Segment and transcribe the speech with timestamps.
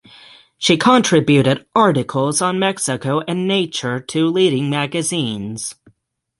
[0.57, 5.75] She contributed articles on Mexico and nature to leading magazines.